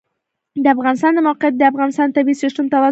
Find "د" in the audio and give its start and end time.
0.63-0.65, 1.15-1.19, 1.57-1.63, 2.07-2.11